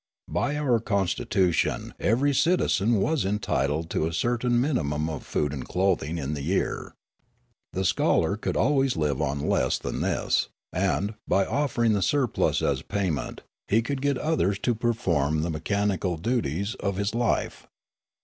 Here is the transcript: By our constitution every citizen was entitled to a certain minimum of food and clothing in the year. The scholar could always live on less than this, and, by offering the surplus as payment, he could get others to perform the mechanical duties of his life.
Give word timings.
By 0.31 0.57
our 0.57 0.79
constitution 0.79 1.93
every 1.99 2.33
citizen 2.33 2.95
was 2.95 3.23
entitled 3.23 3.91
to 3.91 4.07
a 4.07 4.13
certain 4.13 4.59
minimum 4.59 5.07
of 5.11 5.23
food 5.23 5.53
and 5.53 5.63
clothing 5.63 6.17
in 6.17 6.33
the 6.33 6.41
year. 6.41 6.95
The 7.73 7.85
scholar 7.85 8.35
could 8.35 8.57
always 8.57 8.97
live 8.97 9.21
on 9.21 9.47
less 9.47 9.77
than 9.77 10.01
this, 10.01 10.47
and, 10.73 11.13
by 11.27 11.45
offering 11.45 11.93
the 11.93 12.01
surplus 12.01 12.63
as 12.63 12.81
payment, 12.81 13.41
he 13.67 13.83
could 13.83 14.01
get 14.01 14.17
others 14.17 14.57
to 14.63 14.73
perform 14.73 15.43
the 15.43 15.51
mechanical 15.51 16.17
duties 16.17 16.73
of 16.79 16.95
his 16.95 17.13
life. 17.13 17.67